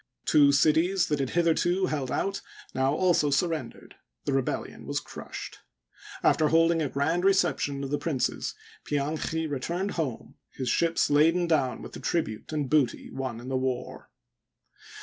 [0.25, 2.41] Two cities that had hitherto held out
[2.73, 3.93] now also surrendered—
[4.25, 5.59] the rebellion was crushed.
[6.23, 11.45] After hold ing a grand reception of the princes, Pianchi returned home, his ships laden
[11.45, 14.09] down with the tnbute and booty won in the war.